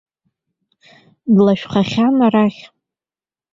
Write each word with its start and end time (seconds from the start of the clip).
Длашәхахьан 1.35 2.15
арахь. 2.25 2.61